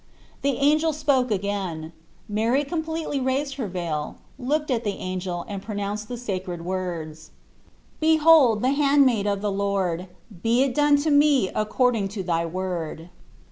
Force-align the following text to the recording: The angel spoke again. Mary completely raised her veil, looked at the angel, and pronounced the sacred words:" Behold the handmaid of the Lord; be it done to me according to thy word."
The 0.41 0.55
angel 0.57 0.93
spoke 0.93 1.29
again. 1.29 1.93
Mary 2.27 2.63
completely 2.63 3.19
raised 3.19 3.53
her 3.57 3.67
veil, 3.67 4.15
looked 4.39 4.71
at 4.71 4.83
the 4.83 4.95
angel, 4.95 5.45
and 5.47 5.61
pronounced 5.61 6.07
the 6.07 6.17
sacred 6.17 6.65
words:" 6.65 7.29
Behold 8.01 8.63
the 8.63 8.71
handmaid 8.73 9.27
of 9.27 9.41
the 9.41 9.51
Lord; 9.51 10.07
be 10.41 10.63
it 10.63 10.73
done 10.73 10.95
to 11.03 11.11
me 11.11 11.49
according 11.49 12.07
to 12.17 12.23
thy 12.23 12.47
word." 12.47 13.09